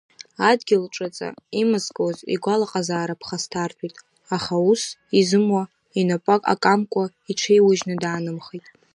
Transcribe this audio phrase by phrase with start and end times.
[0.49, 1.29] Адгьыл ҿаҵа
[1.61, 3.93] имазкуаз игәалаҟазаара ԥхасҭартәит,
[4.35, 4.83] аха аус
[5.19, 5.63] изымуа,
[5.99, 8.65] инапы ак амкуа иҽеиужьны даанымхеит.